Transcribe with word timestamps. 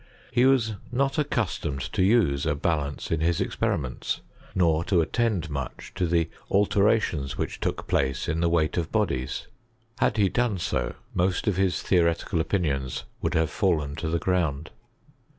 He 0.31 0.45
was 0.47 0.73
not 0.91 1.19
accustomed 1.19 1.81
to 1.93 2.01
use 2.01 2.47
a 2.47 2.55
balance 2.55 3.11
in 3.11 3.19
his 3.19 3.39
ex 3.39 3.55
periments, 3.55 4.21
nor 4.55 4.83
to 4.85 4.99
attend 4.99 5.51
much 5.51 5.91
to 5.93 6.07
the 6.07 6.27
alterations 6.49 7.37
which 7.37 7.59
took 7.59 7.85
place 7.85 8.27
in 8.27 8.39
the 8.39 8.49
weight 8.49 8.77
of 8.77 8.91
bodies. 8.91 9.45
Had 9.99 10.17
he 10.17 10.27
CHSMISTliT 10.27 10.27
IN 10.27 10.31
GREAT 10.31 10.33
BRITAIN* 10.33 10.53
23 10.53 10.79
done 10.79 10.91
80y 10.91 10.95
most 11.25 11.47
of 11.47 11.57
his 11.57 11.81
theoretical 11.83 12.41
opinions 12.41 13.03
would 13.21 13.33
have 13.35 13.51
fallen 13.51 13.95
to 13.97 14.09
the 14.09 14.17
ground. 14.17 14.71